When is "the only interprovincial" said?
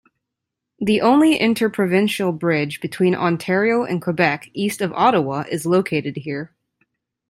0.79-2.31